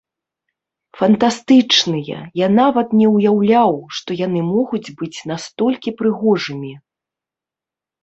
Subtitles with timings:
[1.01, 6.73] Фантастычныя, я нават не ўяўляў, што яны могуць быць настолькі прыгожымі.